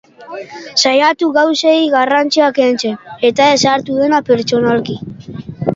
Saiatu 0.83 1.29
gauzei 1.35 1.75
garrantzia 1.97 2.49
kentzen, 2.57 2.99
eta 3.31 3.53
ez 3.59 3.63
hartu 3.75 4.03
dena 4.03 4.27
pertsonalki. 4.33 5.03